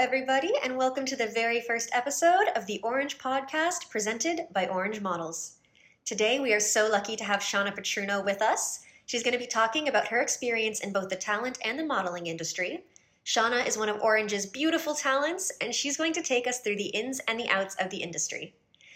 [0.00, 5.02] everybody, and welcome to the very first episode of the Orange Podcast presented by Orange
[5.02, 5.56] Models.
[6.06, 8.82] Today, we are so lucky to have Shawna Patruno with us.
[9.04, 12.28] She's going to be talking about her experience in both the talent and the modeling
[12.28, 12.82] industry.
[13.26, 16.88] Shawna is one of Orange's beautiful talents, and she's going to take us through the
[16.88, 18.54] ins and the outs of the industry.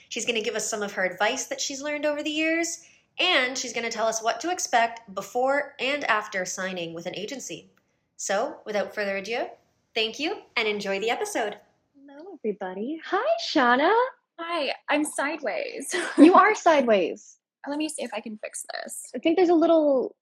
[0.08, 2.82] She's going to give us some of her advice that she's learned over the years,
[3.18, 7.14] and she's going to tell us what to expect before and after signing with an
[7.14, 7.68] agency.
[8.16, 9.48] So, without further ado,
[9.94, 11.56] thank you and enjoy the episode.
[11.96, 13.00] Hello, everybody.
[13.04, 13.92] Hi, Shawna.
[14.38, 15.94] Hi, I'm sideways.
[16.18, 17.36] You are sideways.
[17.68, 19.10] Let me see if I can fix this.
[19.14, 20.14] I think there's a little.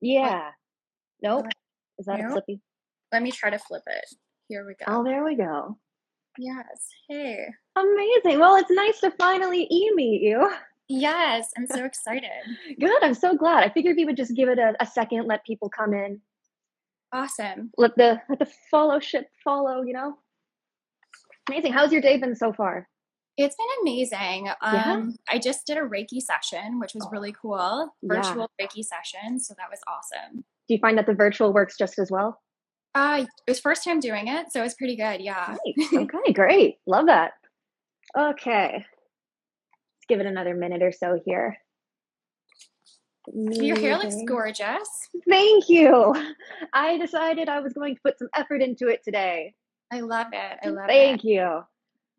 [0.00, 0.50] Yeah.
[1.22, 1.46] Nope.
[1.98, 2.32] Is that a Nope.
[2.32, 2.60] flippy?
[3.12, 4.04] Let me try to flip it.
[4.48, 4.84] Here we go.
[4.88, 5.76] Oh, there we go.
[6.38, 6.88] Yes.
[7.08, 7.46] Hey.
[7.76, 8.40] Amazing.
[8.40, 10.50] Well, it's nice to finally e meet you.
[10.88, 12.30] Yes, I'm so excited.
[12.80, 13.02] Good.
[13.04, 13.62] I'm so glad.
[13.64, 16.20] I figured we would just give it a, a second, let people come in,
[17.12, 17.70] Awesome.
[17.76, 19.82] let the let the fellowship follow.
[19.82, 20.18] You know.
[21.48, 21.72] Amazing.
[21.72, 22.88] How's your day been so far?
[23.36, 24.46] It's been amazing.
[24.62, 24.92] Yeah?
[24.92, 27.92] Um, I just did a Reiki session, which was really cool.
[28.02, 28.16] Yeah.
[28.16, 30.44] Virtual Reiki session, so that was awesome.
[30.68, 32.40] Do you find that the virtual works just as well?
[32.94, 35.20] Uh, it was first time doing it, so it was pretty good.
[35.20, 35.56] Yeah.
[35.66, 35.92] Nice.
[35.94, 36.76] Okay, great.
[36.86, 37.32] Love that.
[38.16, 38.72] Okay.
[38.74, 41.56] Let's give it another minute or so here.
[43.32, 44.88] Your hair looks gorgeous.
[45.28, 46.14] Thank you.
[46.72, 49.54] I decided I was going to put some effort into it today.
[49.92, 50.58] I love it.
[50.62, 51.08] I love Thank it.
[51.08, 51.42] Thank you.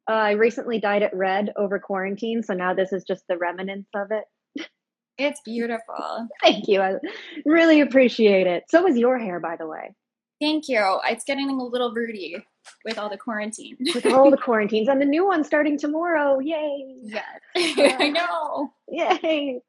[0.10, 3.90] Uh, I recently dyed it red over quarantine, so now this is just the remnants
[3.96, 4.68] of it.
[5.18, 6.28] It's beautiful.
[6.42, 6.82] Thank you.
[6.82, 6.96] I
[7.46, 8.64] really appreciate it.
[8.70, 9.96] So is your hair, by the way.
[10.42, 11.00] Thank you.
[11.10, 12.36] It's getting a little rooty
[12.84, 13.78] with all the quarantine.
[13.96, 16.40] With all the quarantines and the new one starting tomorrow.
[16.40, 16.96] Yay.
[17.04, 17.24] Yes.
[18.00, 18.74] I know.
[18.90, 19.62] Yay.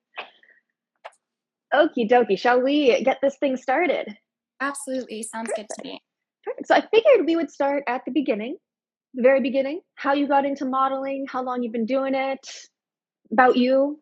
[1.74, 2.38] Okie dokie.
[2.38, 4.16] Shall we get this thing started?
[4.60, 5.22] Absolutely.
[5.24, 6.00] Sounds good to me.
[6.44, 6.68] Perfect.
[6.68, 8.56] So I figured we would start at the beginning,
[9.14, 12.46] the very beginning, how you got into modeling, how long you've been doing it,
[13.32, 14.00] about you.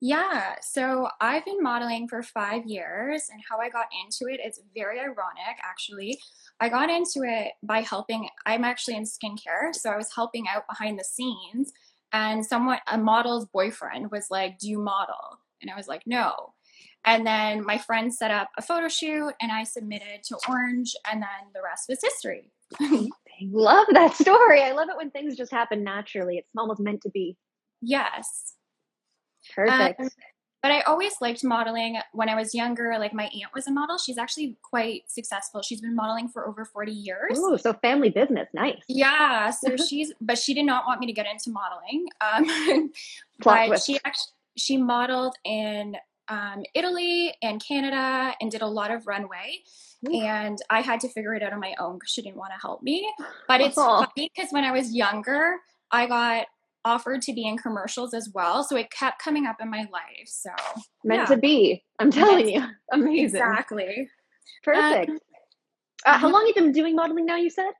[0.00, 0.54] Yeah.
[0.62, 4.98] So I've been modeling for five years, and how I got into it is very
[4.98, 6.18] ironic, actually.
[6.58, 9.74] I got into it by helping, I'm actually in skincare.
[9.74, 11.72] So I was helping out behind the scenes,
[12.12, 15.38] and someone, a model's boyfriend, was like, Do you model?
[15.60, 16.54] And I was like, No.
[17.04, 21.22] And then my friend set up a photo shoot, and I submitted to Orange, and
[21.22, 22.50] then the rest was history.
[22.80, 23.08] I
[23.50, 24.62] love that story.
[24.62, 26.36] I love it when things just happen naturally.
[26.36, 27.36] It's almost meant to be.
[27.80, 28.54] Yes.
[29.54, 30.00] Perfect.
[30.00, 30.08] Um,
[30.62, 32.94] But I always liked modeling when I was younger.
[32.98, 33.96] Like my aunt was a model.
[33.96, 35.62] She's actually quite successful.
[35.62, 37.38] She's been modeling for over 40 years.
[37.38, 38.46] Ooh, so family business.
[38.52, 38.82] Nice.
[38.86, 42.06] Yeah, so she's but she did not want me to get into modeling.
[42.20, 42.92] Um,
[43.42, 43.86] but twist.
[43.86, 45.96] she actually she modeled in
[46.30, 49.58] um, Italy and Canada and did a lot of runway.
[50.08, 50.22] Ooh.
[50.22, 52.60] And I had to figure it out on my own because she didn't want to
[52.60, 53.12] help me.
[53.48, 53.98] But it's Aw.
[53.98, 55.56] funny because when I was younger,
[55.90, 56.46] I got
[56.84, 58.64] offered to be in commercials as well.
[58.64, 60.26] So it kept coming up in my life.
[60.26, 60.50] So
[61.04, 61.34] Meant yeah.
[61.34, 61.84] to be.
[61.98, 62.64] I'm telling Meant you.
[62.92, 63.24] Amazing.
[63.24, 64.08] exactly.
[64.62, 65.10] Perfect.
[65.10, 65.18] Um,
[66.06, 66.32] uh, how mhm.
[66.32, 67.72] long have you been doing modeling now, you said?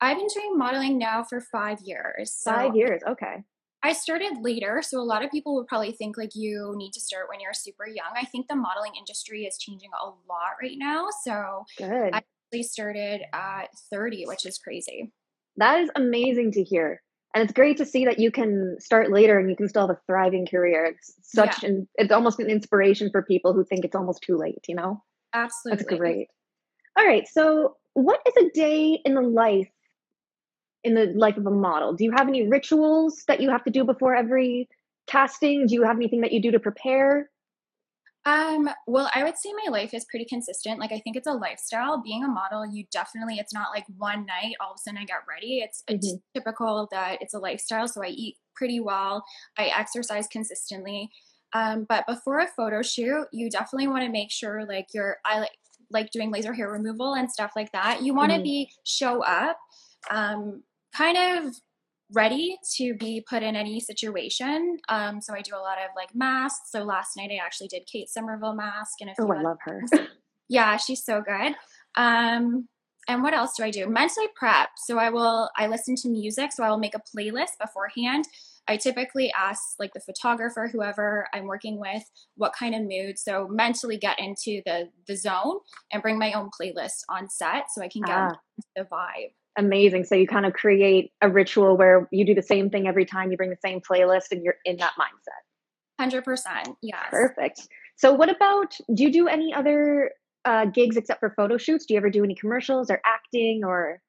[0.00, 2.32] I've been doing modeling now for five years.
[2.32, 3.02] So Five years.
[3.06, 3.42] Okay.
[3.82, 7.00] I started later, so a lot of people would probably think like you need to
[7.00, 8.12] start when you're super young.
[8.14, 11.08] I think the modeling industry is changing a lot right now.
[11.24, 12.10] So Good.
[12.12, 15.12] I actually started at 30, which is crazy.
[15.56, 17.02] That is amazing to hear.
[17.34, 19.96] And it's great to see that you can start later and you can still have
[19.96, 20.84] a thriving career.
[20.86, 24.64] It's such an it's almost an inspiration for people who think it's almost too late,
[24.68, 25.02] you know?
[25.32, 25.84] Absolutely.
[25.84, 26.28] That's great.
[26.98, 27.26] All right.
[27.28, 29.68] So what is a day in the life
[30.84, 31.94] in the life of a model?
[31.94, 34.68] Do you have any rituals that you have to do before every
[35.06, 35.66] casting?
[35.66, 37.30] Do you have anything that you do to prepare?
[38.26, 40.78] Um, well, I would say my life is pretty consistent.
[40.78, 42.02] Like I think it's a lifestyle.
[42.02, 45.04] Being a model, you definitely it's not like one night all of a sudden I
[45.04, 45.60] get ready.
[45.60, 46.20] It's it's Mhm.
[46.34, 47.88] typical that it's a lifestyle.
[47.88, 49.24] So I eat pretty well.
[49.56, 51.10] I exercise consistently.
[51.54, 55.40] Um, but before a photo shoot, you definitely want to make sure like you're I
[55.40, 55.56] like
[55.90, 58.02] like doing laser hair removal and stuff like that.
[58.02, 58.42] You want to Mhm.
[58.42, 59.58] be show up,
[60.10, 60.62] um,
[60.96, 61.16] kind
[61.46, 61.54] of
[62.12, 64.78] ready to be put in any situation.
[64.88, 66.70] Um, so I do a lot of like masks.
[66.72, 69.58] So last night I actually did Kate Somerville mask and a few Oh, I love
[69.62, 69.82] her.
[70.48, 71.54] yeah, she's so good.
[71.96, 72.68] Um,
[73.08, 73.88] and what else do I do?
[73.88, 74.70] Mentally prep.
[74.86, 76.52] So I will I listen to music.
[76.52, 78.24] So I will make a playlist beforehand.
[78.68, 82.02] I typically ask like the photographer, whoever I'm working with,
[82.36, 83.18] what kind of mood.
[83.18, 85.58] So mentally get into the the zone
[85.92, 88.36] and bring my own playlist on set so I can get Ah.
[88.76, 89.32] the vibe.
[89.56, 90.04] Amazing.
[90.04, 93.30] So you kind of create a ritual where you do the same thing every time
[93.30, 95.42] you bring the same playlist and you're in that mindset.
[95.98, 96.68] Hundred percent.
[96.82, 97.08] Yes.
[97.10, 97.68] Perfect.
[97.96, 100.12] So what about do you do any other
[100.44, 101.84] uh, gigs except for photo shoots?
[101.84, 104.00] Do you ever do any commercials or acting or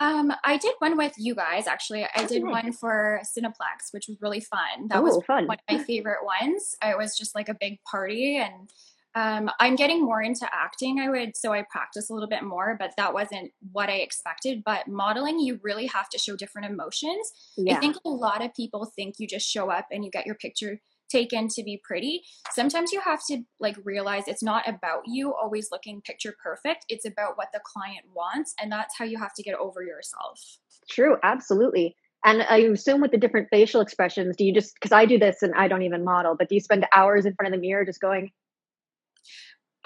[0.00, 2.06] Um, I did one with you guys actually.
[2.16, 4.88] I did one for Cineplex, which was really fun.
[4.88, 5.46] That Oh, was fun.
[5.46, 6.74] one of my favorite ones.
[6.82, 8.70] It was just like a big party and
[9.14, 12.76] um, I'm getting more into acting, I would, so I practice a little bit more,
[12.78, 14.62] but that wasn't what I expected.
[14.64, 17.32] But modeling, you really have to show different emotions.
[17.56, 17.76] Yeah.
[17.76, 20.34] I think a lot of people think you just show up and you get your
[20.34, 20.80] picture
[21.10, 22.22] taken to be pretty.
[22.50, 26.84] Sometimes you have to like realize it's not about you always looking picture perfect.
[26.88, 30.58] It's about what the client wants, and that's how you have to get over yourself.
[30.90, 31.96] True, absolutely.
[32.24, 35.42] And I assume with the different facial expressions, do you just because I do this
[35.42, 37.84] and I don't even model, but do you spend hours in front of the mirror
[37.84, 38.30] just going,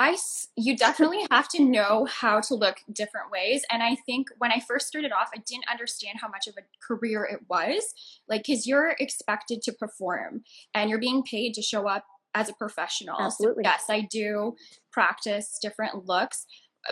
[0.01, 0.17] I
[0.57, 4.61] you definitely have to know how to look different ways and I think when I
[4.61, 7.95] first started off I didn't understand how much of a career it was
[8.29, 12.05] like cuz you're expected to perform and you're being paid to show up
[12.35, 13.21] as a professional.
[13.21, 13.65] Absolutely.
[13.65, 14.55] So yes, I do
[14.93, 16.47] practice different looks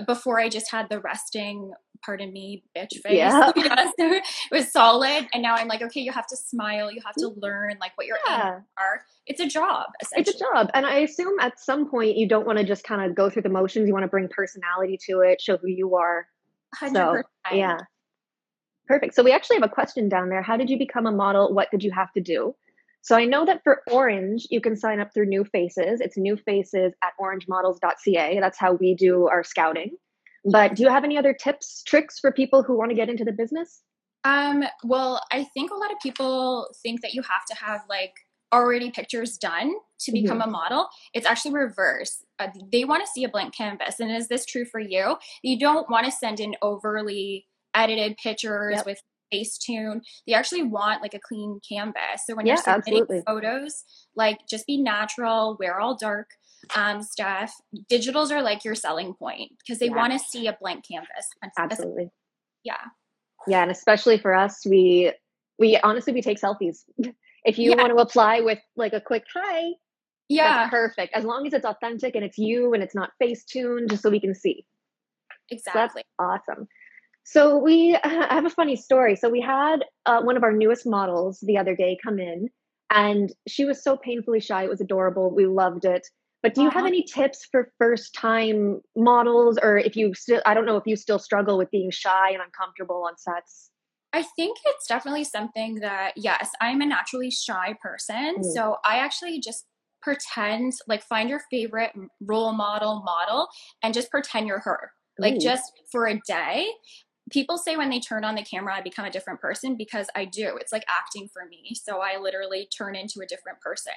[0.06, 1.72] before I just had the resting
[2.04, 3.16] pardon me bitch face.
[3.16, 3.52] Yeah.
[3.56, 7.14] Yes, it was solid and now I'm like okay, you have to smile, you have
[7.16, 9.02] to learn like what your aims yeah, are.
[9.26, 10.70] It's a job it's a job.
[10.75, 13.43] And I assume at some point you don't want to just kind of go through
[13.43, 13.87] the motions.
[13.87, 16.26] You want to bring personality to it, show who you are.
[16.81, 17.22] 100%.
[17.52, 17.78] Yeah.
[18.87, 19.14] Perfect.
[19.14, 20.43] So we actually have a question down there.
[20.43, 21.52] How did you become a model?
[21.52, 22.54] What did you have to do?
[23.06, 26.00] So I know that for Orange, you can sign up through New Faces.
[26.00, 28.41] It's New Faces at orangemodels.ca.
[28.41, 29.97] That's how we do our scouting.
[30.44, 33.25] But do you have any other tips, tricks for people who want to get into
[33.25, 33.81] the business?
[34.25, 38.12] Um, well, I think a lot of people think that you have to have like
[38.53, 40.23] already pictures done to Mm-hmm.
[40.23, 40.88] become a model.
[41.14, 42.25] It's actually reverse.
[42.41, 44.00] Uh, they want to see a blank canvas.
[44.00, 45.17] And is this true for you?
[45.43, 48.87] You don't want to send in overly edited pictures Yep.
[48.87, 50.00] with Facetune.
[50.26, 52.23] They actually want like a clean canvas.
[52.26, 53.23] So when Yeah, you're submitting absolutely.
[53.26, 53.84] photos,
[54.14, 56.28] like just be natural, wear all dark
[56.75, 57.52] um, stuff.
[57.90, 59.96] Digitals are like your selling point because they Yeah.
[59.96, 61.28] want to see a blank canvas.
[61.58, 62.11] Absolutely.
[62.64, 62.81] Yeah.
[63.46, 65.12] Yeah, and especially for us, we
[65.58, 66.79] we honestly we take selfies.
[67.44, 67.76] If you Yeah.
[67.76, 69.70] want to apply with like a quick hi,
[70.29, 71.14] Yeah, that's perfect.
[71.14, 74.11] As long as it's authentic and it's you and it's not face tuned, just so
[74.11, 74.67] we can see.
[75.50, 76.02] So that's exactly.
[76.19, 76.67] awesome.
[77.26, 79.17] So we I have a funny story.
[79.17, 82.49] So we had uh, one of our newest models the other day come in,
[82.90, 84.64] and she was so painfully shy.
[84.64, 85.34] It was adorable.
[85.34, 86.06] We loved it.
[86.43, 90.55] But do you have any tips for first time models, or if you still I
[90.55, 93.70] don't know if you still struggle with being shy and uncomfortable on sets?
[94.12, 98.37] I think it's definitely something that, yes, I'm a naturally shy person.
[98.38, 98.44] Mm.
[98.44, 99.67] So I actually just
[100.00, 101.90] pretend, like, find your favorite
[102.22, 103.49] role model model
[103.82, 104.93] and just pretend you're her.
[105.19, 106.67] Like, just for a day.
[107.31, 110.25] People say when they turn on the camera, I become a different person because I
[110.26, 110.56] do.
[110.61, 111.75] It's like acting for me.
[111.75, 113.93] So I literally turn into a different person.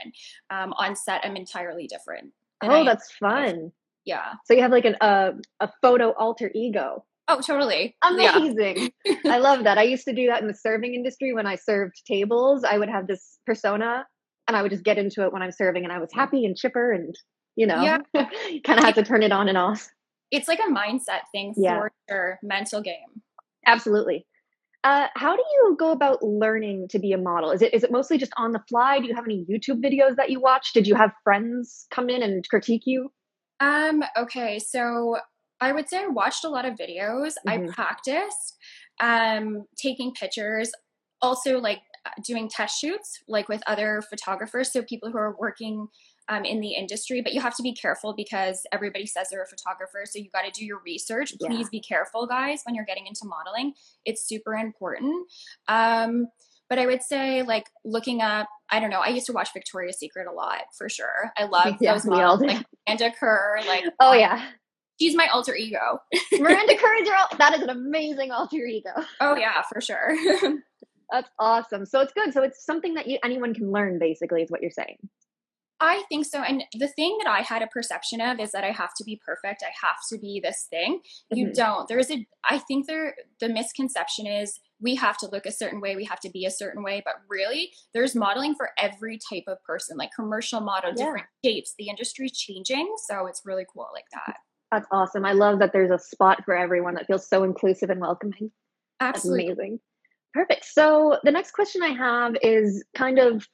[0.49, 2.31] Um, on set, I'm entirely different.
[2.63, 3.71] Oh, I- that's fun.
[4.05, 4.33] yeah.
[4.45, 7.05] So you have like an uh, a photo alter ego.
[7.27, 7.95] Oh, totally.
[8.17, 8.35] Yeah.
[8.37, 8.91] Amazing.
[9.25, 9.77] I love that.
[9.77, 12.63] I used to do that in the serving industry when I served tables.
[12.63, 14.07] I would have this persona
[14.47, 16.57] and I would just get into it when I'm serving and I was happy and
[16.57, 17.13] chipper and
[17.55, 17.99] you know Yeah.
[18.65, 19.87] kind of had to turn it on and off.
[20.31, 21.79] It's like a mindset thing Yeah.
[21.79, 23.21] for sure, mental game.
[23.65, 24.25] Absolutely.
[24.83, 27.51] Uh, how do you go about learning to be a model?
[27.51, 28.99] Is it is it mostly just on the fly?
[28.99, 30.71] Do you have any YouTube videos that you watch?
[30.73, 33.11] Did you have friends come in and critique you?
[33.59, 35.17] Um, okay, so
[35.59, 37.33] I would say I watched a lot of videos.
[37.45, 37.69] Mhm.
[37.69, 38.55] I practiced
[39.01, 40.71] um taking pictures,
[41.21, 41.81] also like
[42.25, 45.87] doing test shoots like with other photographers, so people who are working
[46.29, 49.47] um, in the industry, but you have to be careful because everybody says they're a
[49.47, 51.33] photographer, so you got to do your research.
[51.39, 51.49] Yeah.
[51.49, 53.73] Please be careful, guys, when you're getting into modeling.
[54.05, 55.27] It's super important.
[55.67, 56.27] Um,
[56.69, 58.47] but I would say like looking up.
[58.69, 58.99] I don't know.
[58.99, 61.31] I used to watch Victoria's Secret a lot for sure.
[61.35, 64.45] I love Yeah, those models, like Amanda Kerr, like Oh yeah,
[65.01, 65.99] she's my alter ego.
[66.33, 68.91] Miranda Kerr is your that is an amazing alter ego.
[69.19, 70.15] Oh yeah, for sure.
[71.11, 71.87] That's awesome.
[71.87, 72.33] So it's good.
[72.33, 73.97] So it's something that you anyone can learn.
[73.97, 74.97] Basically, is what you're saying.
[75.81, 76.39] I think so.
[76.41, 79.19] And the thing that I had a perception of is that I have to be
[79.25, 79.63] perfect.
[79.63, 81.01] I have to be this thing.
[81.31, 81.53] You Mhm.
[81.53, 81.87] don't.
[81.87, 85.95] There's a I think there the misconception is we have to look a certain way,
[85.95, 89.61] we have to be a certain way, but really there's modeling for every type of
[89.63, 91.05] person, like commercial model, Yeah.
[91.05, 91.73] different shapes.
[91.77, 94.37] The industry's changing, so it's really cool like that.
[94.71, 95.25] That's awesome.
[95.25, 98.51] I love that there's a spot for everyone that feels so inclusive and welcoming.
[98.99, 99.47] That's Absolutely.
[99.47, 99.79] amazing.
[100.33, 100.65] Perfect.
[100.65, 103.47] So the next question I have is kind of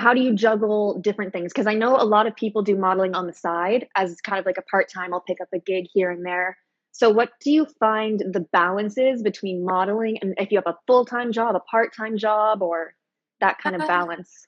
[0.00, 1.52] how do you juggle different things?
[1.52, 4.46] Because I know a lot of people do modeling on the side as kind of
[4.46, 6.56] like a part time, I'll pick up a gig here and there.
[6.92, 10.78] So what do you find the balance is between modeling and if you have a
[10.86, 12.94] full time job, a part time job, or
[13.40, 14.46] that kind of Uh, balance?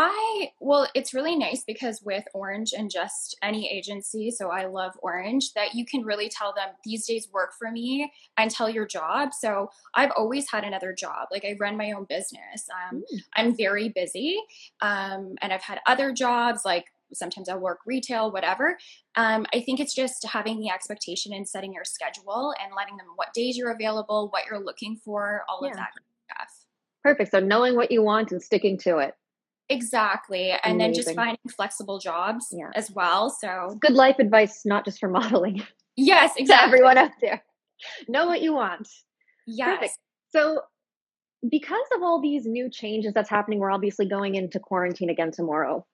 [0.00, 4.92] I well, it's really nice because with Orange and just any agency, so I love
[5.02, 8.86] Orange, that you can really tell them these days work for me and tell your
[8.86, 9.30] job.
[9.34, 11.28] So I've always had another job.
[11.32, 12.68] Like I run my own business.
[12.70, 13.20] Um, mm.
[13.34, 14.38] I'm very busy,
[14.80, 18.78] um, and I've had other jobs like sometimes I work retail, whatever.
[19.16, 23.06] Um, I think it's just having the expectation and setting your schedule and letting them
[23.16, 25.70] what days you're available, what you're looking for, all yeah.
[25.70, 25.88] of that
[26.26, 26.66] stuff.
[27.02, 27.30] Perfect.
[27.32, 29.14] So knowing what you want and sticking to it.
[29.68, 30.50] Exactly.
[30.50, 30.78] And Amazing.
[30.78, 32.70] then just finding flexible jobs yeah.
[32.74, 33.30] as well.
[33.30, 35.62] So good life advice, not just for modeling.
[35.96, 36.66] Yes, exactly.
[36.68, 37.42] everyone out there.
[38.08, 38.88] Know what you want.
[39.46, 39.76] Yes.
[39.76, 39.98] Perfect.
[40.30, 40.62] So
[41.48, 45.86] because of all these new changes that's happening, we're obviously going into quarantine again tomorrow.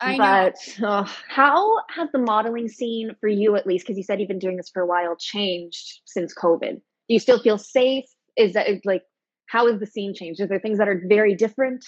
[0.00, 4.20] I but uh, how has the modeling scene for you, at least, because you said
[4.20, 6.74] you've been doing this for a while, changed since COVID?
[6.74, 8.04] Do you still feel safe?
[8.36, 9.02] Is that like
[9.46, 10.40] how has the scene changed?
[10.40, 11.84] Is there things that are very different?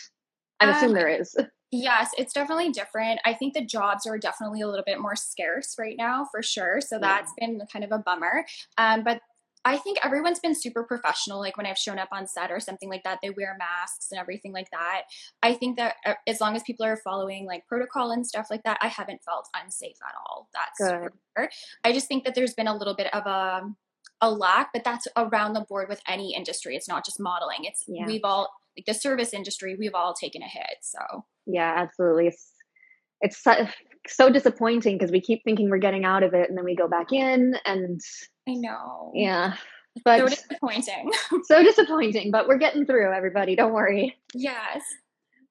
[0.60, 1.36] I assume um, there is.
[1.72, 3.18] Yes, it's definitely different.
[3.24, 6.80] I think the jobs are definitely a little bit more scarce right now, for sure.
[6.80, 7.48] So that's yeah.
[7.48, 8.46] been kind of a bummer.
[8.78, 9.20] Um, but
[9.64, 11.40] I think everyone's been super professional.
[11.40, 14.20] Like when I've shown up on set or something like that, they wear masks and
[14.20, 15.02] everything like that.
[15.42, 18.62] I think that uh, as long as people are following like protocol and stuff like
[18.62, 20.48] that, I haven't felt unsafe at all.
[20.54, 20.78] That's
[21.36, 21.48] Good.
[21.82, 23.74] I just think that there's been a little bit of a
[24.20, 26.76] a lack, but that's around the board with any industry.
[26.76, 27.64] It's not just modeling.
[27.64, 28.06] It's yeah.
[28.06, 30.78] we've all like the service industry, we've all taken a hit.
[30.82, 32.28] So yeah, absolutely.
[32.28, 32.52] It's
[33.20, 33.66] it's so,
[34.06, 36.88] so disappointing because we keep thinking we're getting out of it, and then we go
[36.88, 38.00] back in, and
[38.48, 39.12] I know.
[39.14, 39.54] Yeah.
[40.04, 41.10] But so disappointing.
[41.44, 43.56] so disappointing, but we're getting through, everybody.
[43.56, 44.16] Don't worry.
[44.34, 44.82] Yes.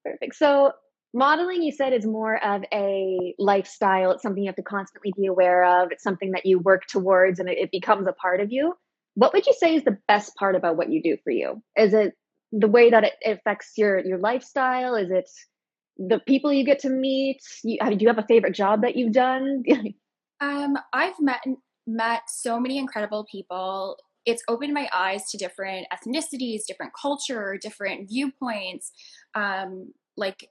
[0.03, 0.35] Perfect.
[0.35, 0.71] So,
[1.15, 4.11] modeling, you said, is more of a lifestyle.
[4.11, 5.91] It's something you have to constantly be aware of.
[5.91, 8.75] It's something that you work towards and it, it becomes a part of you.
[9.15, 11.63] What would you say is the best part about what you do for you?
[11.75, 12.13] Is it
[12.57, 14.95] the way that it affects your your lifestyle?
[14.95, 15.29] Is it
[15.97, 17.39] the people you get to meet?
[17.63, 19.63] You, do you have a favorite job that you've done?
[20.41, 21.43] um, I've met
[21.87, 23.97] met so many incredible people.
[24.25, 28.91] It's opened my eyes to different ethnicities, different culture, different viewpoints.
[29.35, 30.49] Um, like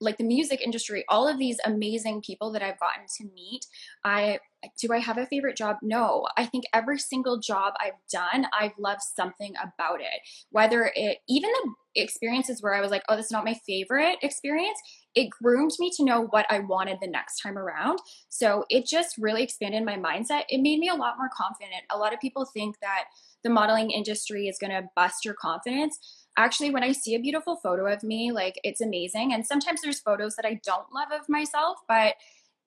[0.00, 3.66] like the music industry, all of these amazing people that I've gotten to meet.
[4.04, 4.38] I
[4.80, 5.76] do I have a favorite job?
[5.82, 6.26] No.
[6.36, 10.20] I think every single job I've done, I've loved something about it.
[10.50, 11.50] Whether it even
[11.94, 14.78] the experiences where I was like, oh, this is not my favorite experience,
[15.14, 18.00] it groomed me to know what I wanted the next time around.
[18.28, 20.42] So it just really expanded my mindset.
[20.48, 21.84] It made me a lot more confident.
[21.90, 23.04] A lot of people think that
[23.44, 27.56] the modeling industry is going to bust your confidence actually when i see a beautiful
[27.56, 29.32] photo of me like it's amazing.
[29.32, 32.14] And sometimes there's photos that i don't love of myself but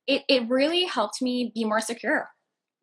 [0.08, 2.30] it, it really helped me be more secure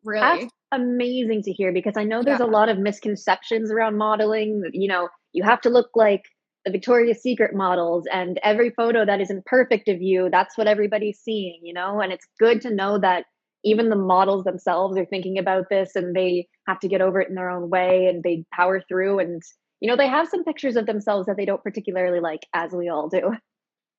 [0.03, 0.41] really.
[0.41, 2.45] That's amazing to hear because i know there's yeah.
[2.45, 6.23] a lot of misconceptions around modeling you know you have to look like
[6.65, 11.19] the victoria's secret models and every photo that isn't perfect of you that's what everybody's
[11.19, 12.01] seeing you know?
[12.01, 13.25] And it's good to know that
[13.63, 17.29] even the models themselves are thinking about this and they have to get over it
[17.29, 19.41] in their own way and they power through and
[19.79, 22.89] you know, they have some pictures of themselves that they don't particularly like, as we
[22.89, 23.35] all do.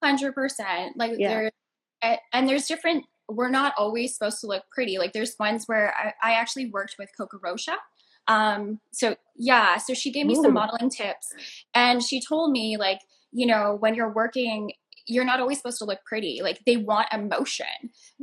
[0.03, 0.97] Hundred percent.
[0.97, 1.51] Like yeah.
[2.03, 3.05] there, and there's different.
[3.29, 4.99] We're not always supposed to look pretty.
[4.99, 7.77] Like there's ones where I, I actually worked with Coco Rocha.
[8.27, 10.43] Um, so yeah, so she gave me Ooh.
[10.43, 11.33] some modeling tips,
[11.75, 13.01] and she told me like,
[13.33, 14.71] you know, when you're working
[15.09, 16.41] you're not always supposed to look pretty.
[16.43, 17.67] Like they want emotion.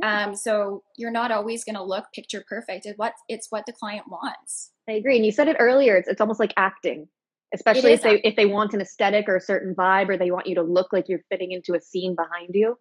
[0.03, 2.85] Um, so you're not always going to look picture perfect.
[2.85, 4.71] It's what it's what the client wants.
[4.87, 5.15] I agree.
[5.15, 5.97] And you said it earlier.
[5.97, 7.07] It's it's almost like acting
[7.53, 10.47] especially if they if they want an aesthetic or a certain vibe or they want
[10.47, 12.77] you to look like you're fitting into a scene behind you.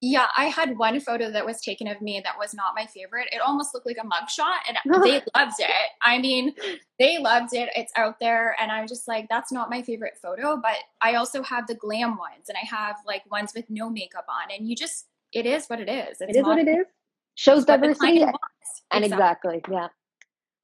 [0.00, 3.28] Yeah i had one photo that was taken of me that was not my favorite.
[3.32, 5.70] It almost looked like a mugshot and they loved it.
[6.02, 6.54] I mean
[6.98, 7.68] they loved it.
[7.74, 11.42] It's out there and i'm just like that's not my favorite photo but i also
[11.42, 14.76] have the glam ones and i have like ones with no makeup on and you
[14.76, 16.20] just it is what it is.
[16.20, 16.86] It's it is what it is.
[17.34, 18.22] Shows diversity.
[18.22, 19.58] and exactly.
[19.58, 19.88] exactly yeah.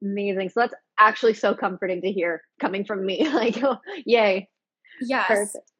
[0.03, 0.49] Amazing.
[0.49, 3.29] So that's actually so comforting to hear coming from me.
[3.33, 4.49] like, oh, yay.
[5.01, 5.27] Yes.
[5.27, 5.71] Perfect.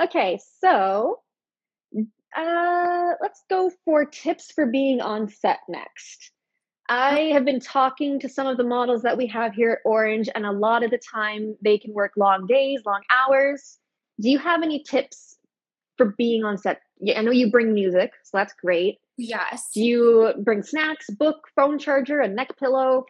[0.00, 1.20] Okay, so
[2.36, 6.30] uh, let's go for tips for being on set next.
[6.88, 10.28] I have been talking to some of the models that we have here at Orange,
[10.34, 13.78] and a lot of the time they can work long days, long hours.
[14.20, 15.36] Do you have any tips
[15.96, 16.80] for being on set?
[17.00, 18.98] Yeah, I know you bring music, so that's great.
[19.16, 19.70] Yes.
[19.72, 23.06] Do you bring snacks, book, phone charger, a neck pillow?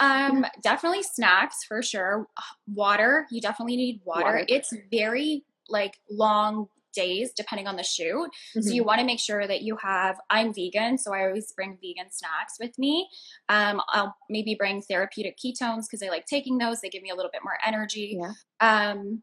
[0.00, 2.26] Um, definitely snacks for sure.
[2.66, 4.24] Water, you definitely need water.
[4.24, 4.44] water.
[4.48, 8.28] It's very like long days depending on the shoot.
[8.28, 8.60] Mm-hmm.
[8.62, 11.78] So you want to make sure that you have I'm vegan, so I always bring
[11.82, 13.08] vegan snacks with me.
[13.48, 16.80] Um, I'll maybe bring therapeutic ketones because I like taking those.
[16.80, 18.18] They give me a little bit more energy.
[18.20, 18.32] Yeah.
[18.60, 19.22] Um,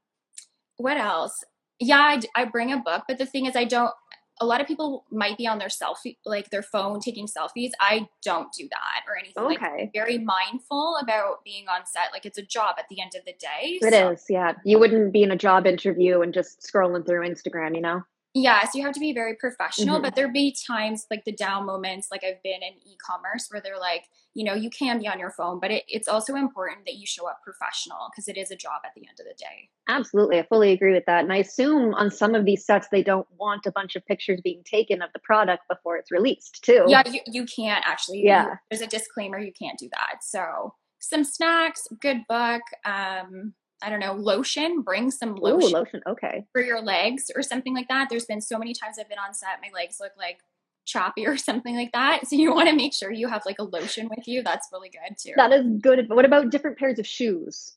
[0.77, 1.43] what else?
[1.79, 3.93] Yeah, I, I bring a book, but the thing is, I don't.
[4.41, 7.71] A lot of people might be on their selfie, like their phone, taking selfies.
[7.81, 9.43] I don't do that or anything.
[9.43, 9.91] Like, Okay.
[9.93, 12.11] very mindful about being on set.
[12.13, 13.79] Like it's a job at the end of the day.
[13.81, 14.53] It so- is, yeah.
[14.63, 18.03] You wouldn't be in a job interview and just scrolling through Instagram, you know?
[18.35, 20.03] Yes, you have to be very professional, Mhm.
[20.03, 23.79] but there be times like the down moments, like I've been in e-commerce where they're
[23.79, 26.95] like, you know, you can be on your phone, but it, it's also important that
[26.95, 29.69] you show up professional because it is a job at the end of the day.
[29.87, 30.37] Absolutely.
[30.37, 31.23] I fully agree with that.
[31.23, 34.39] And I assume on some of these sets, they don't want a bunch of pictures
[34.43, 36.85] being taken of the product before it's released, too.
[36.87, 38.21] Yeah, you, you can't actually.
[38.23, 38.45] Yeah.
[38.45, 40.23] you- there's a disclaimer, you can't do that.
[40.23, 46.01] So some snacks, good book, um, I don't know, lotion, bring some Ooh, lotion lotion.
[46.07, 46.45] Okay.
[46.51, 48.07] for your legs or something like that.
[48.09, 50.39] There's been so many times I've been on set, my legs look like
[50.85, 52.27] choppy or something like that.
[52.27, 54.43] So you want to make sure you have like a lotion with you.
[54.43, 55.33] That's really good too.
[55.35, 56.07] That is good.
[56.09, 57.75] What about different pairs of shoes?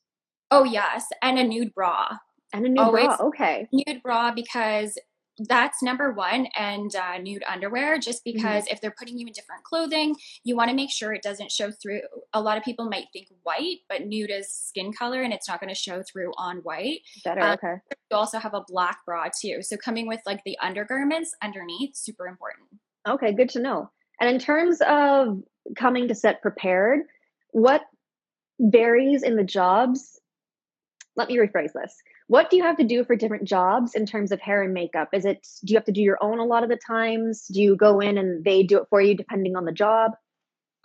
[0.53, 2.19] oh yes, and a nude bra.
[2.53, 3.07] And a nude Always.
[3.07, 3.17] bra.
[3.29, 3.67] Okay.
[3.73, 4.99] Nude bra because
[5.39, 7.99] that's number one, and uh, nude underwear.
[7.99, 8.37] Just Mm-hmm.
[8.37, 11.51] because if they're putting you in different clothing, you want to make sure it doesn't
[11.51, 12.03] show through.
[12.33, 15.61] A lot of people might think white, but nude is skin color, and it's not
[15.61, 17.01] going to show through on white.
[17.25, 17.41] Better.
[17.41, 17.75] Um, okay.
[18.11, 19.59] You also have a black bra too.
[19.63, 22.69] So coming with like the undergarments underneath, super important.
[23.09, 23.33] Okay.
[23.33, 23.91] Good to know.
[24.21, 25.43] And in terms of
[25.77, 27.01] coming to set prepared,
[27.51, 27.83] what
[28.61, 30.21] varies in the jobs?
[31.17, 31.95] Let me rephrase this.
[32.29, 35.09] What do you have to do for different jobs in terms of hair and makeup?
[35.13, 37.47] Is it, do you have to do your own a lot of the times?
[37.53, 40.13] Do you go in and they do it for you depending on the job?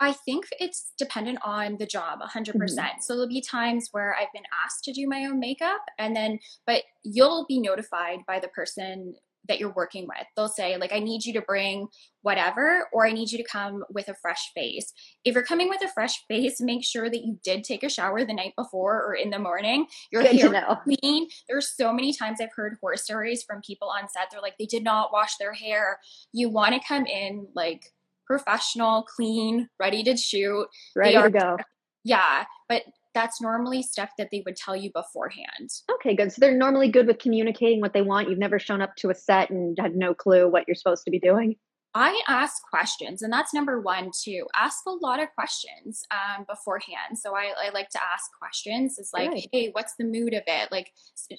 [0.00, 2.30] I think it's dependent on the job 100%.
[2.30, 2.58] Mm-hmm.
[2.58, 6.14] percent So there'll be times where I've been asked to do my own makeup and
[6.14, 9.14] then but you'll be notified by the person
[9.48, 10.26] that you're working with.
[10.36, 11.88] They'll say like I need you to bring
[12.22, 14.92] whatever or I need you to come with a fresh face.
[15.24, 18.24] If you're coming with a fresh face, make sure that you did take a shower
[18.24, 19.86] the night before or in the morning.
[20.12, 20.76] Your Good hair know.
[20.84, 21.28] clean.
[21.48, 24.28] There's so many times I've heard horror stories from people on set.
[24.30, 25.98] They're like, they did not wash their hair.
[26.32, 27.82] You want to come in like
[28.26, 30.66] professional, clean, ready to shoot.
[30.94, 31.56] Ready to go.
[32.04, 32.82] Yeah, but
[33.18, 35.70] that's normally stuff that they would tell you beforehand.
[35.96, 36.32] Okay, good.
[36.32, 38.30] So they're normally good with communicating what they want.
[38.30, 41.10] You've never shown up to a set and had no clue what you're supposed to
[41.10, 41.56] be doing.
[41.94, 44.46] I ask questions, and that's number one too.
[44.54, 47.18] Ask a lot of questions um, beforehand.
[47.18, 48.98] So I, I like to ask questions.
[48.98, 49.44] It's like, Good.
[49.52, 50.70] hey, what's the mood of it?
[50.70, 50.92] Like,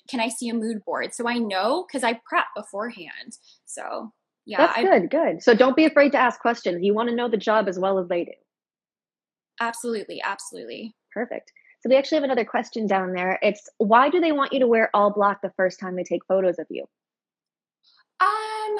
[0.09, 1.13] can I see a mood board?
[1.13, 3.37] So I know because I prep beforehand.
[3.65, 4.11] So
[4.45, 5.43] yeah, That's I good, good.
[5.43, 6.83] So don't be afraid to ask questions.
[6.83, 8.31] You want to know the job as well as they do.
[9.61, 10.95] absolutely, absolutely.
[11.13, 11.51] Perfect.
[11.81, 13.39] So we actually have another question down there.
[13.41, 16.25] It's why do they want you to wear all black the first time they take
[16.27, 16.83] photos of you?
[18.21, 18.77] Um,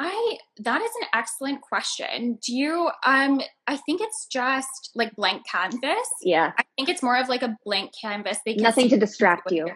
[0.00, 2.38] I that is an excellent question.
[2.46, 6.08] Do you um I think it's just like blank canvas.
[6.22, 8.38] Yeah, I think it's more of like a blank canvas.
[8.46, 9.70] They nothing to distract you.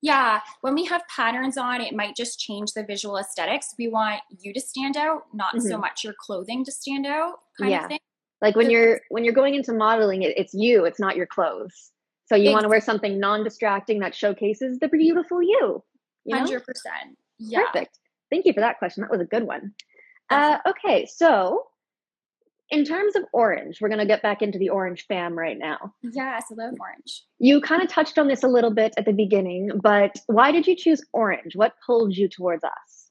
[0.00, 3.74] Yeah, when we have patterns on, it might just change the visual aesthetics.
[3.78, 7.70] We want you to stand out, not so much your clothing to stand out, kind
[7.70, 7.70] Mm-hmm.
[7.70, 7.82] Yeah.
[7.84, 7.98] of thing.
[8.42, 10.84] Like when the- you're when you're going into modeling, it, it's you.
[10.84, 11.90] It's not your clothes.
[12.26, 15.84] So you want to wear something non-distracting that showcases the beautiful you.
[16.24, 16.38] You know?
[16.38, 17.18] Hundred percent.
[17.38, 17.64] Yeah.
[17.66, 17.98] Perfect.
[18.30, 19.02] Thank you for that question.
[19.02, 19.74] That was a good one.
[20.30, 21.66] Uh, okay, so
[22.70, 25.92] in terms of orange, we're going to get back into the orange fam right now.
[26.02, 27.22] Yes, I love orange.
[27.38, 30.66] You kind of touched on this a little bit at the beginning, but why did
[30.66, 31.54] you choose orange?
[31.54, 33.03] What pulled you towards us?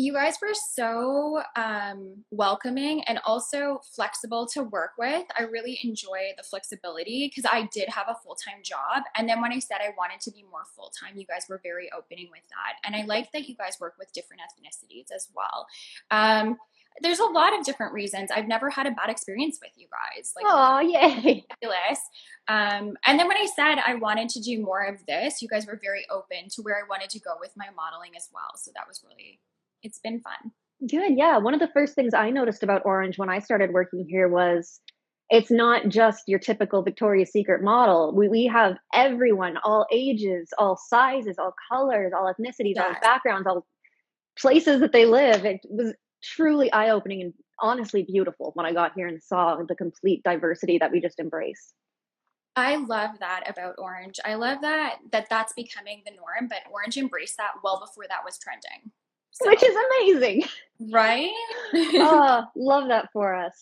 [0.00, 5.26] You guys were so um, welcoming and also flexible to work with.
[5.38, 9.02] I really enjoy the flexibility because I did have a full time job.
[9.14, 11.60] And then when I said I wanted to be more full time, you guys were
[11.62, 12.78] very opening with that.
[12.84, 15.66] And I like that you guys work with different ethnicities as well.
[16.10, 16.56] Um,
[17.02, 18.30] there's a lot of different reasons.
[18.30, 20.32] I've never had a bad experience with you guys.
[20.34, 21.44] Like, Oh, yay.
[21.60, 22.00] fabulous.
[22.48, 25.66] Um, and then when I said I wanted to do more of this, you guys
[25.66, 28.52] were very open to where I wanted to go with my modeling as well.
[28.56, 29.40] So that was really,
[29.82, 30.52] it's been fun.
[30.88, 31.16] Good.
[31.16, 31.38] Yeah.
[31.38, 34.80] One of the first things I noticed about Orange when I started working here was
[35.28, 38.14] it's not just your typical Victoria's Secret model.
[38.14, 43.66] We, we have everyone, all ages, all sizes, all colors, all ethnicities, all backgrounds, all
[44.38, 45.44] places that they live.
[45.44, 49.76] It was truly eye opening and honestly beautiful when I got here and saw the
[49.76, 51.74] complete diversity that we just embrace.
[52.56, 54.18] I love that about Orange.
[54.24, 58.24] I love that that that's becoming the norm, but Orange embraced that well before that
[58.24, 58.90] was trending.
[59.32, 60.44] So, Which is amazing.
[60.90, 61.30] right?
[61.74, 63.54] oh, love that for us.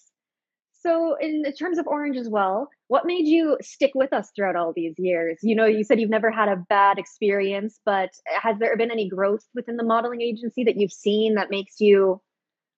[0.80, 4.72] So, in terms of Orange as well, what made you stick with us throughout all
[4.72, 5.38] these years?
[5.42, 9.08] You know, you said you've never had a bad experience, but has there been any
[9.08, 12.20] growth within the modeling agency that you've seen that makes you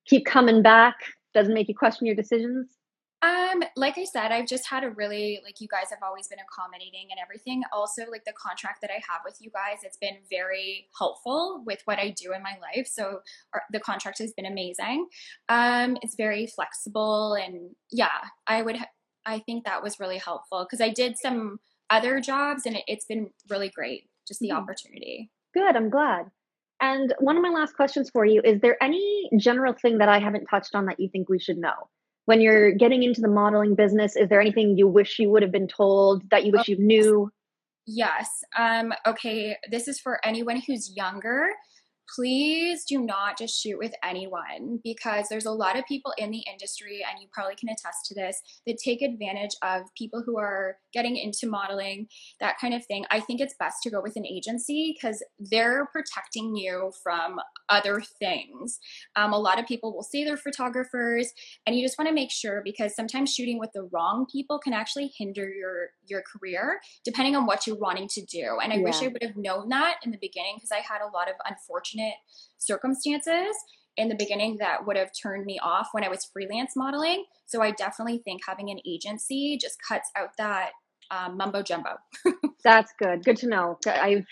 [0.06, 0.96] keep coming back?
[1.34, 2.68] Doesn't make you question your decisions?
[3.22, 6.38] Um, like I said, I've just had a really like you guys have always been
[6.38, 7.62] accommodating and everything.
[7.70, 11.80] Also, like the contract that I have with you guys, it's been very helpful with
[11.84, 12.86] what I do in my life.
[12.86, 13.20] So
[13.52, 15.06] our, the contract has been amazing.
[15.50, 18.78] Um, it's very flexible and yeah, I would.
[19.26, 23.04] I think that was really helpful because I did some other jobs and it, has
[23.04, 24.04] been really great.
[24.26, 24.58] Just the mm-hmm.
[24.58, 25.30] opportunity.
[25.52, 25.76] Good.
[25.76, 26.30] I'm glad.
[26.80, 30.20] And one of my last questions for you is there any general thing that I
[30.20, 31.90] haven't touched on that you think we should know?
[32.30, 35.50] When you're getting into the modeling business is there anything you wish you would have
[35.50, 37.28] been told that you wish you knew?
[37.88, 38.44] yes.
[38.56, 41.48] Um okay this is for anyone who's younger
[42.14, 46.44] please do not just shoot with anyone because there's a lot of people in the
[46.50, 50.76] industry, and you probably can attest to this, that take advantage of people who are
[50.92, 52.08] getting into modeling,
[52.40, 53.04] that kind of thing.
[53.10, 58.02] I think it's best to go with an agency because they're protecting you from other
[58.18, 58.78] things.
[59.16, 61.32] Um, a lot of people will say they're photographers,
[61.66, 64.72] and you just want to make sure because sometimes shooting with the wrong people can
[64.72, 68.58] actually hinder your your career depending on what you're wanting to do.
[68.62, 68.82] And I yeah.
[68.82, 71.34] wish I would have known that in the beginning because I had a lot of
[71.46, 72.14] unfortunate unfortunate
[72.58, 73.56] circumstances
[73.96, 77.24] in the beginning that would have turned me off when I was freelance modeling.
[77.46, 80.70] So I definitely think having an agency just cuts out that
[81.10, 81.96] um, mumbo jumbo.
[82.64, 83.24] That's good.
[83.24, 83.78] Good to know.
[83.86, 84.26] I've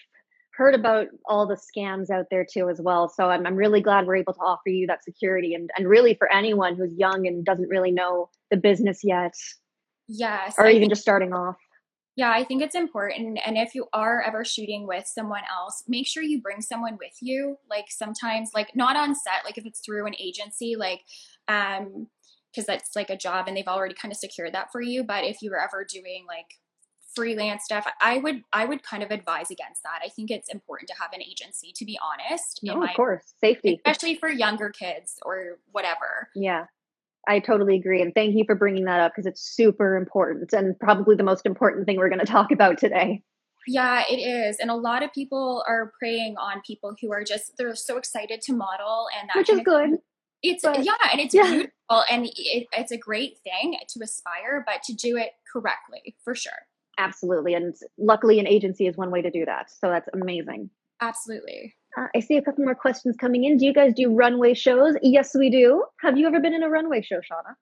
[0.52, 3.08] heard about all the scams out there too as well.
[3.08, 6.14] So I'm, I'm really glad we're able to offer you that security and, and really
[6.14, 9.34] for anyone who's young and doesn't really know the business yet.
[10.08, 10.54] Yes.
[10.56, 11.56] Or I even just starting off.
[12.18, 13.38] Yeah, I think it's important.
[13.46, 17.14] And if you are ever shooting with someone else, make sure you bring someone with
[17.20, 17.58] you.
[17.70, 21.02] Like sometimes, like not on set, like if it's through an agency, like,
[21.46, 22.08] um,
[22.50, 25.04] because that's like a job and they've already kind of secured that for you.
[25.04, 26.46] But if you were ever doing like
[27.14, 30.00] freelance stuff, I would I would kind of advise against that.
[30.04, 32.58] I think it's important to have an agency, to be honest.
[32.64, 36.30] No, of course, safety, especially for younger kids or whatever.
[36.34, 36.64] Yeah.
[37.26, 38.00] I totally agree.
[38.02, 41.46] And thank you for bringing that up because it's super important and probably the most
[41.46, 43.22] important thing we're going to talk about today.
[43.66, 44.58] Yeah, it is.
[44.60, 48.40] And a lot of people are preying on people who are just, they're so excited
[48.42, 49.36] to model and that.
[49.36, 49.98] Which is good.
[50.42, 51.50] It's, but, yeah, and it's yeah.
[51.50, 56.34] beautiful and it, it's a great thing to aspire, but to do it correctly for
[56.34, 56.52] sure.
[56.96, 57.54] Absolutely.
[57.54, 59.70] And luckily, an agency is one way to do that.
[59.70, 60.70] So that's amazing.
[61.00, 61.74] Absolutely.
[61.98, 63.56] Uh, I see a couple more questions coming in.
[63.56, 64.94] Do you guys do runway shows?
[65.02, 65.84] Yes, we do.
[66.00, 67.54] Have you ever been in a runway show, Shawna?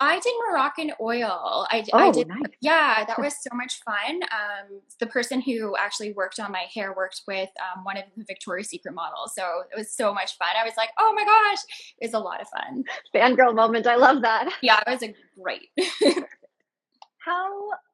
[0.00, 1.66] I did Moroccanoil.
[1.70, 2.28] I, oh, I did.
[2.28, 2.38] Nice.
[2.60, 4.22] Yeah, that was so much fun.
[4.24, 8.24] Um, the person who actually worked on my hair worked with um, one of the
[8.24, 10.48] Victoria's Secret models, so it was so much fun.
[10.60, 11.62] I was like, oh my gosh,
[12.00, 12.84] it was a lot of fun.
[13.14, 13.86] Fangirl moment.
[13.86, 14.52] I love that.
[14.62, 15.68] Yeah, it was a great.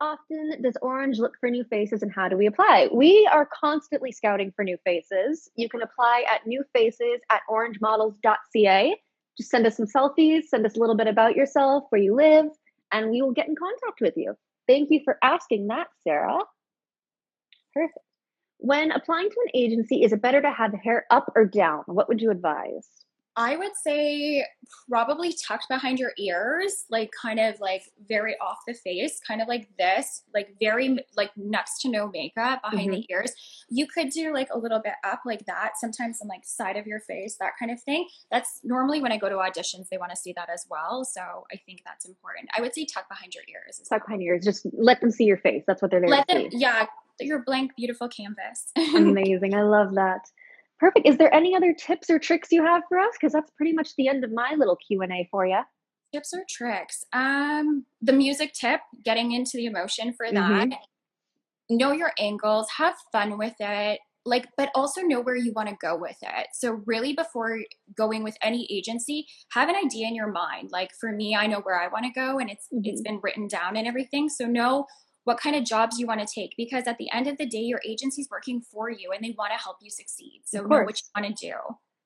[0.01, 2.89] often does Orange look for new faces and how do we apply?
[2.93, 5.51] We are constantly scouting for new faces.
[5.57, 8.97] You can apply at newfaces at orangemodels.ca.
[9.37, 12.47] Just send us some selfies, send us a little bit about yourself, where you live,
[12.93, 14.35] and we will get in contact with you.
[14.67, 16.41] Thank you for asking that, Sarah.
[17.73, 17.99] Perfect.
[18.59, 21.85] When applying to an agency, is it better to have hair up or down?
[21.87, 22.89] What would you advise?
[23.37, 24.45] I would say
[24.89, 29.49] probably tucked behind your ears, like kind of like very off the face, kind of
[29.49, 33.01] like this, like very like next to no makeup behind mm-hmm.
[33.01, 33.33] the ears.
[33.69, 36.87] You could do like a little bit up like that, sometimes on like side of
[36.87, 38.09] your face, that kind of thing.
[38.31, 41.05] That's normally when I go to auditions, they want to see that as well.
[41.05, 41.21] So
[41.53, 42.49] I think that's important.
[42.57, 43.79] I would say tuck behind your ears.
[43.79, 44.01] Tuck well.
[44.07, 44.45] behind your ears.
[44.45, 45.63] Just let them see your face.
[45.67, 46.59] That's what they're there let to them, see.
[46.59, 46.87] Yeah,
[47.21, 48.73] your blank, beautiful canvas.
[48.95, 49.55] Amazing.
[49.55, 50.27] I love that.
[50.81, 51.07] Perfect.
[51.07, 53.13] Is there any other tips or tricks you have for us?
[53.13, 55.61] Because that's pretty much the end of my little Q and A for you.
[56.15, 57.05] Tips or tricks?
[57.13, 60.69] Um, the music tip, getting into the emotion for that.
[60.69, 61.77] Mm-hmm.
[61.77, 64.01] Know your angles, have fun with it.
[64.25, 66.49] Like, but also know where you want to go with it.
[66.55, 67.59] So, really, before
[67.97, 70.71] going with any agency, have an idea in your mind.
[70.73, 72.83] Like, for me, I know where I want to go, and it's mm-hmm.
[72.85, 74.29] it's been written down and everything.
[74.29, 74.87] So, know
[75.25, 77.59] what kind of jobs you want to take because at the end of the day
[77.59, 80.43] your agency's working for you and they want to help you succeed.
[80.45, 81.55] So know what you want to do.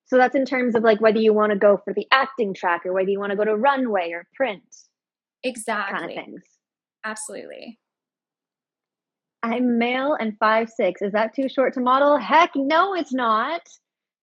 [0.07, 2.85] So that's in terms of like whether you want to go for the acting track
[2.85, 4.62] or whether you want to go to runway or print
[5.42, 5.98] exactly.
[5.98, 6.42] kind of things.
[7.05, 7.79] Absolutely.
[9.42, 11.03] I'm male and five six.
[11.03, 12.18] Is that too short to model?
[12.18, 13.62] Heck no it's not.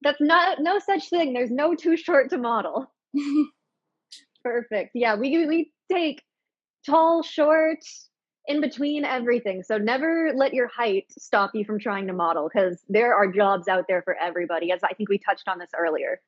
[0.03, 1.33] That's not no such thing.
[1.33, 2.91] There's no too short to model.
[4.43, 4.91] Perfect.
[4.95, 6.21] Yeah we we take
[6.85, 7.79] tall short
[8.47, 9.63] in between everything.
[9.63, 13.67] So never let your height stop you from trying to model because there are jobs
[13.67, 16.19] out there for everybody, as I think we touched on this earlier.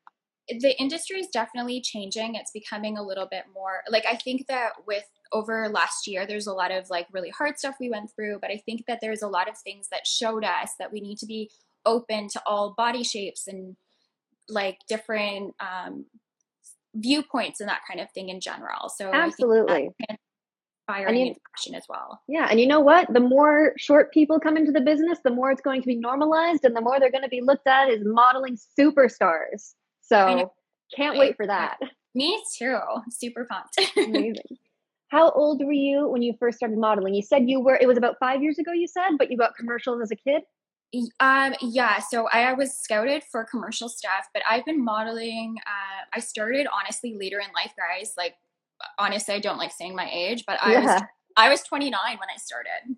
[0.47, 2.35] The industry is definitely changing.
[2.35, 6.47] It's becoming a little bit more like I think that with over last year, there's
[6.47, 9.21] a lot of like really hard stuff we went through, but I think that there's
[9.21, 11.49] a lot of things that showed us that we need to be
[11.85, 13.75] open to all body shapes and
[14.49, 16.05] like different um,
[16.93, 18.89] viewpoints and that kind of thing in general.
[18.89, 19.89] So absolutely.
[20.87, 22.21] Inspiring you, fashion as well.
[22.27, 23.11] Yeah, and you know what?
[23.13, 26.65] The more short people come into the business, the more it's going to be normalized,
[26.65, 29.73] and the more they're going to be looked at as modeling superstars.
[30.01, 30.51] So
[30.95, 31.77] can't wait for that.
[32.15, 32.77] Me too.
[33.09, 33.79] Super pumped.
[33.97, 34.57] Amazing.
[35.07, 37.13] How old were you when you first started modeling?
[37.13, 39.55] You said you were, it was about five years ago, you said, but you got
[39.55, 40.43] commercials as a kid?
[41.19, 45.55] Um, yeah, so I was scouted for commercial stuff, but I've been modeling.
[45.65, 48.13] Uh, I started honestly later in life, guys.
[48.15, 48.35] Like,
[48.97, 50.93] honestly, I don't like saying my age, but I yeah.
[50.93, 51.03] was
[51.37, 52.95] I was 29 when I started.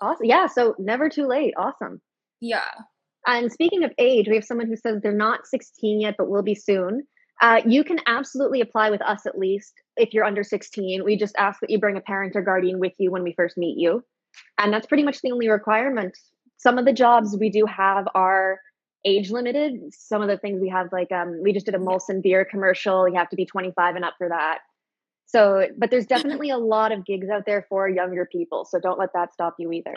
[0.00, 0.26] Awesome.
[0.26, 1.54] Yeah, so never too late.
[1.56, 2.00] Awesome.
[2.40, 2.70] Yeah.
[3.26, 6.42] And speaking of age, we have someone who says they're not 16 yet, but will
[6.42, 7.06] be soon.
[7.40, 11.04] Uh, you can absolutely apply with us at least if you're under 16.
[11.04, 13.56] We just ask that you bring a parent or guardian with you when we first
[13.56, 14.04] meet you.
[14.58, 16.16] And that's pretty much the only requirement.
[16.56, 18.60] Some of the jobs we do have are
[19.04, 19.92] age limited.
[19.92, 23.08] Some of the things we have, like um, we just did a Molson beer commercial.
[23.08, 24.60] You have to be 25 and up for that.
[25.32, 28.66] So, but there's definitely a lot of gigs out there for younger people.
[28.66, 29.96] So don't let that stop you either.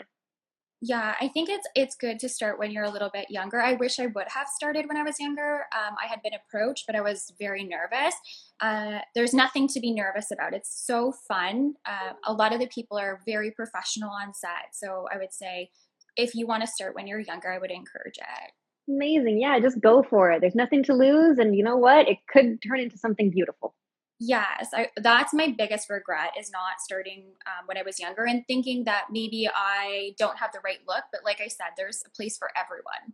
[0.82, 3.60] Yeah, I think it's it's good to start when you're a little bit younger.
[3.60, 5.64] I wish I would have started when I was younger.
[5.74, 8.14] Um, I had been approached, but I was very nervous.
[8.60, 10.52] Uh, there's nothing to be nervous about.
[10.52, 11.74] It's so fun.
[11.86, 15.70] Uh, a lot of the people are very professional on set, so I would say
[16.16, 18.52] if you want to start when you're younger, I would encourage it.
[18.88, 20.42] Amazing, yeah, just go for it.
[20.42, 22.06] There's nothing to lose, and you know what?
[22.06, 23.74] It could turn into something beautiful.
[24.18, 28.44] Yes, I, that's my biggest regret is not starting um, when I was younger and
[28.46, 31.04] thinking that maybe I don't have the right look.
[31.12, 33.12] But like I said, there's a place for everyone.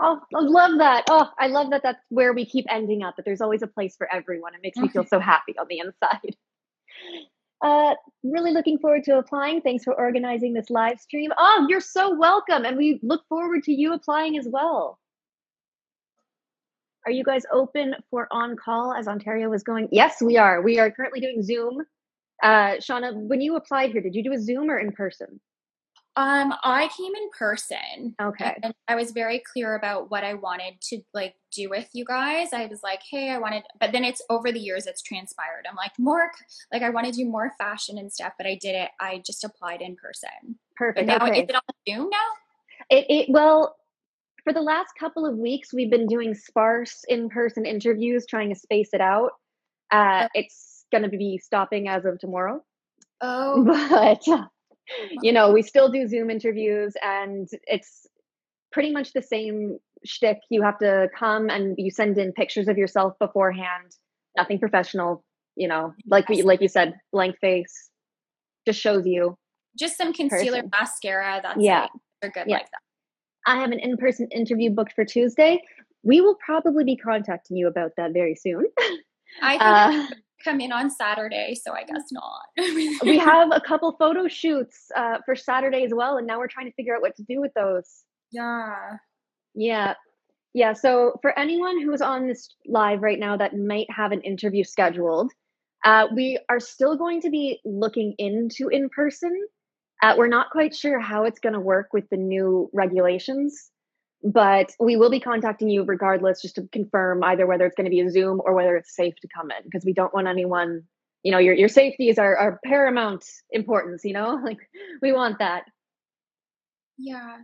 [0.00, 1.04] Oh, I love that.
[1.08, 3.96] Oh, I love that that's where we keep ending up, that there's always a place
[3.96, 4.54] for everyone.
[4.54, 6.36] It makes me feel so happy on the inside.
[7.60, 9.60] Uh, really looking forward to applying.
[9.60, 11.32] Thanks for organizing this live stream.
[11.36, 12.64] Oh, you're so welcome.
[12.64, 15.00] And we look forward to you applying as well.
[17.08, 19.88] Are you guys open for on call as Ontario was going?
[19.90, 20.60] Yes, we are.
[20.60, 21.78] We are currently doing Zoom.
[22.42, 25.40] Uh, Shawna, when you applied here, did you do a Zoom or in person?
[26.16, 28.14] Um, I came in person.
[28.20, 28.58] Okay.
[28.62, 32.52] And I was very clear about what I wanted to like do with you guys.
[32.52, 35.64] I was like, hey, I wanted, but then it's over the years it's transpired.
[35.66, 36.30] I'm like more
[36.70, 38.90] like I want to do more fashion and stuff, but I did it.
[39.00, 40.58] I just applied in person.
[40.76, 41.06] Perfect.
[41.06, 41.40] But now okay.
[41.40, 42.88] is it on Zoom now?
[42.90, 43.76] It, it well,
[44.48, 48.58] for the last couple of weeks, we've been doing sparse in person interviews, trying to
[48.58, 49.32] space it out.
[49.92, 50.28] Uh, oh.
[50.32, 52.62] It's going to be stopping as of tomorrow.
[53.20, 53.64] Oh.
[53.90, 54.26] But,
[55.22, 58.06] you know, we still do Zoom interviews, and it's
[58.72, 60.38] pretty much the same shtick.
[60.48, 63.96] You have to come and you send in pictures of yourself beforehand,
[64.34, 65.22] nothing professional,
[65.56, 67.90] you know, like we, like you said, blank face,
[68.66, 69.36] just shows you.
[69.78, 70.70] Just some concealer person.
[70.70, 71.40] mascara.
[71.42, 71.80] That's yeah.
[71.82, 71.90] Like,
[72.22, 72.56] they're good yeah.
[72.56, 72.80] like that.
[73.48, 75.62] I have an in person interview booked for Tuesday.
[76.02, 78.66] We will probably be contacting you about that very soon.
[79.42, 82.42] I think uh, come in on Saturday, so I guess not.
[83.02, 86.66] we have a couple photo shoots uh, for Saturday as well, and now we're trying
[86.66, 88.04] to figure out what to do with those.
[88.30, 88.74] Yeah.
[89.54, 89.94] Yeah.
[90.52, 90.74] Yeah.
[90.74, 94.62] So for anyone who is on this live right now that might have an interview
[94.62, 95.32] scheduled,
[95.86, 99.32] uh, we are still going to be looking into in person
[100.02, 103.70] uh, we're not quite sure how it's going to work with the new regulations,
[104.22, 107.90] but we will be contacting you regardless just to confirm either whether it's going to
[107.90, 110.82] be a Zoom or whether it's safe to come in because we don't want anyone,
[111.22, 114.58] you know, your, your safety is our, our paramount importance, you know, like
[115.02, 115.64] we want that.
[116.96, 117.38] Yeah.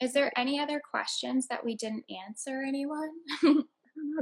[0.00, 3.10] Is there any other questions that we didn't answer, anyone?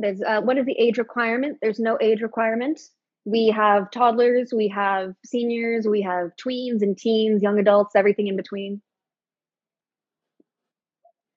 [0.01, 1.59] There's uh, what is the age requirement?
[1.61, 2.81] There's no age requirement
[3.27, 8.37] we have toddlers, we have seniors, we have tweens and teens, young adults, everything in
[8.37, 8.81] between.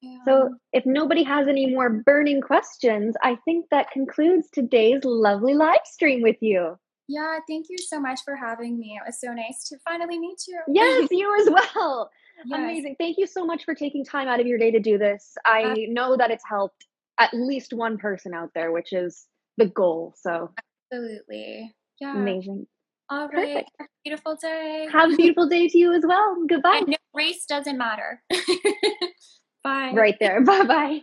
[0.01, 0.19] Yeah.
[0.23, 5.81] So, if nobody has any more burning questions, I think that concludes today's lovely live
[5.83, 6.77] stream with you.
[7.07, 8.97] Yeah, thank you so much for having me.
[9.01, 10.61] It was so nice to finally meet you.
[10.67, 12.11] Yes, you as well.
[12.45, 12.59] Yes.
[12.59, 12.95] Amazing.
[12.99, 15.35] Thank you so much for taking time out of your day to do this.
[15.43, 16.85] I uh, know that it's helped
[17.19, 19.25] at least one person out there, which is
[19.57, 20.13] the goal.
[20.15, 20.53] So,
[20.91, 21.75] absolutely.
[21.99, 22.15] Yeah.
[22.15, 22.67] Amazing.
[23.09, 23.65] All right.
[23.65, 23.71] Perfect.
[23.79, 24.87] Have a beautiful day.
[24.91, 26.37] Have a beautiful day to you as well.
[26.49, 26.81] Goodbye.
[26.87, 28.21] No, race doesn't matter.
[29.63, 29.91] bye.
[29.93, 30.43] Right there.
[30.43, 30.99] Bye bye.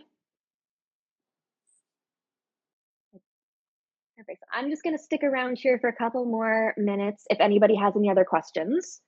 [4.17, 4.43] Perfect.
[4.51, 7.93] I'm just going to stick around here for a couple more minutes if anybody has
[7.95, 9.01] any other questions.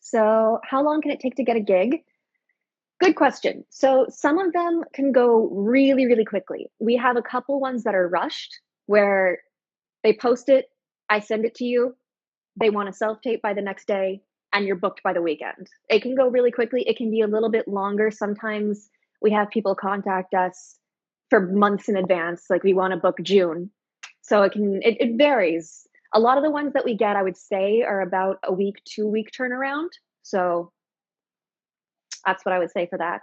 [0.00, 2.04] So, how long can it take to get a gig?
[3.00, 3.64] Good question.
[3.70, 6.70] So, some of them can go really, really quickly.
[6.78, 9.40] We have a couple ones that are rushed where
[10.04, 10.66] they post it
[11.08, 11.96] I send it to you.
[12.58, 15.68] They want a self tape by the next day, and you're booked by the weekend.
[15.88, 16.82] It can go really quickly.
[16.88, 18.10] It can be a little bit longer.
[18.10, 18.88] Sometimes
[19.20, 20.76] we have people contact us
[21.30, 23.70] for months in advance, like we want to book June.
[24.22, 25.86] So it can it, it varies.
[26.14, 28.82] A lot of the ones that we get, I would say, are about a week,
[28.84, 29.88] two week turnaround.
[30.22, 30.72] So
[32.24, 33.22] that's what I would say for that.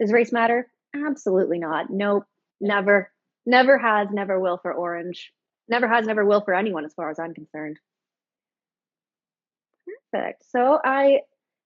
[0.00, 0.70] Does race matter?
[0.94, 1.90] Absolutely not.
[1.90, 2.24] Nope.
[2.60, 3.10] Never.
[3.44, 5.32] Never has, never will for Orange.
[5.68, 7.78] Never has, never will for anyone as far as I'm concerned.
[10.12, 10.44] Perfect.
[10.50, 11.20] So I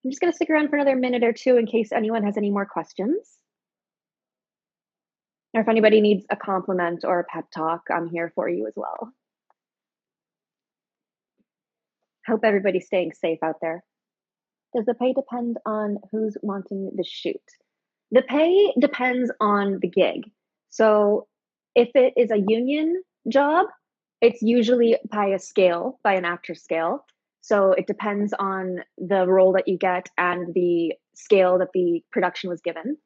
[0.04, 2.38] I'm just going to stick around for another minute or two in case anyone has
[2.38, 3.16] any more questions.
[5.52, 8.72] Or if anybody needs a compliment or a pep talk, I'm here for you as
[8.76, 9.12] well.
[12.26, 13.82] Hope everybody's staying safe out there.
[14.74, 17.42] Does the pay depend on who's wanting the shoot?
[18.12, 20.30] The pay depends on the gig.
[20.70, 21.26] So
[21.74, 23.66] if it is a union job,
[24.20, 27.04] it's usually by a scale, by an actor scale.
[27.40, 32.50] So it depends on the role that you get and the scale that the production
[32.50, 32.98] was given.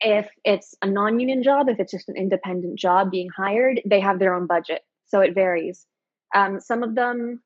[0.00, 4.00] If it's a non union job, if it's just an independent job being hired, they
[4.00, 4.82] have their own budget.
[5.06, 5.86] So it varies.
[6.34, 7.42] Um, some of them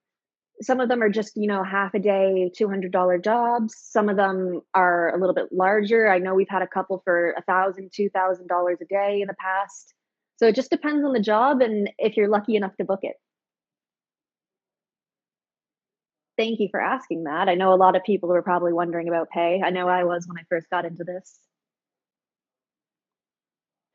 [0.63, 4.61] some of them are just you know half a day $200 jobs some of them
[4.75, 8.09] are a little bit larger i know we've had a couple for a thousand two
[8.11, 9.95] thousand dollars a day in the past
[10.40, 13.16] so it just depends on the job and if you're lucky enough to book it
[16.40, 17.50] thank you for asking that.
[17.50, 19.61] I know a lot of people were probably wondering about pay.
[19.62, 21.38] I know I was when I first got into this.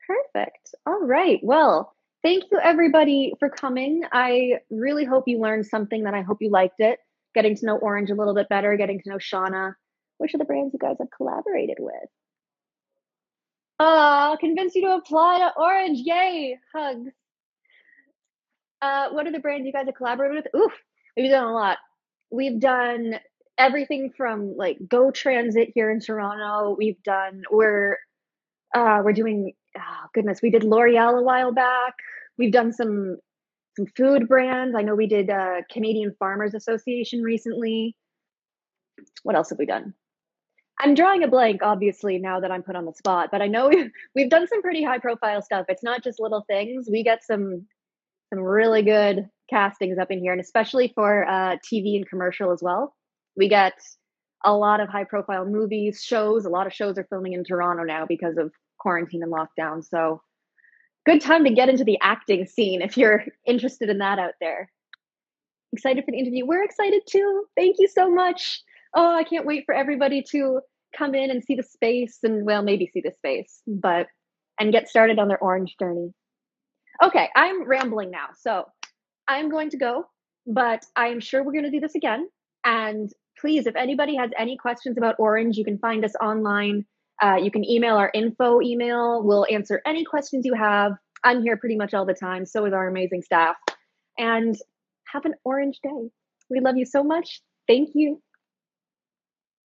[0.06, 0.72] Perfect.
[0.86, 1.40] All right.
[1.42, 4.04] Well, thank you everybody for coming.
[4.12, 7.00] I really hope you learned something that I hope you liked it.
[7.34, 9.74] Getting to know Orange a little bit better, getting to know Shawna.
[10.18, 12.08] Which are the brands you guys have collaborated with?
[13.78, 15.98] Oh, convince you to apply to Orange.
[16.04, 16.58] Yay.
[16.74, 17.10] Hugs.
[18.80, 20.62] Uh, what are the brands you guys have collaborated with?
[20.62, 20.72] Oof,
[21.16, 21.78] we've done a lot
[22.30, 23.14] we've done
[23.58, 26.74] everything from like Go Transit here in Toronto.
[26.76, 27.98] We've done we're
[28.74, 31.94] uh, we're doing oh goodness, we did L'Oreal a while back.
[32.38, 33.18] We've done some
[33.76, 34.74] some food brands.
[34.76, 37.96] I know we did uh, Canadian Farmers Association recently.
[39.22, 39.94] What else have we done?
[40.78, 43.68] I'm drawing a blank, obviously, now that I'm put on the spot, but I know
[43.72, 45.66] we've, we've done some pretty high profile stuff.
[45.68, 46.88] It's not just little things.
[46.90, 47.66] We get some
[48.32, 52.60] some really good castings up in here, and especially for uh, TV and commercial as
[52.60, 52.94] well.
[53.36, 53.74] We get
[54.44, 56.44] a lot of high profile movies, shows.
[56.44, 59.84] A lot of shows are filming in Toronto now because of quarantine and lockdown.
[59.84, 60.22] So,
[61.04, 64.70] good time to get into the acting scene if you're interested in that out there.
[65.72, 66.46] Excited for the interview.
[66.46, 67.44] We're excited too.
[67.56, 68.62] Thank you so much.
[68.96, 70.60] Oh, I can't wait for everybody to
[70.96, 74.08] come in and see the space and, well, maybe see the space, but
[74.58, 76.12] and get started on their orange journey.
[77.02, 78.28] Okay, I'm rambling now.
[78.40, 78.64] So,
[79.28, 80.04] I'm going to go,
[80.46, 82.28] but I am sure we're going to do this again.
[82.64, 86.84] And please, if anybody has any questions about Orange, you can find us online.
[87.22, 89.22] Uh, you can email our info email.
[89.22, 90.92] We'll answer any questions you have.
[91.24, 92.46] I'm here pretty much all the time.
[92.46, 93.56] So is our amazing staff.
[94.18, 94.56] And
[95.12, 96.10] have an orange day.
[96.50, 97.40] We love you so much.
[97.66, 98.22] Thank you.